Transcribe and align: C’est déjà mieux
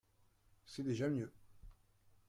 C’est 0.65 0.81
déjà 0.81 1.07
mieux 1.11 1.31